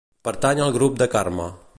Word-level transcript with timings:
Pertany 0.27 0.61
al 0.63 0.73
grup 0.77 0.97
de 1.03 1.09
Carme. 1.17 1.51